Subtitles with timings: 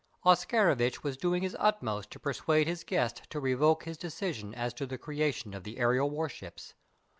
[0.25, 4.87] Oscarovitch was doing his utmost to persuade his guest to revoke his decision as to
[4.87, 6.73] the creation of the aerial warships.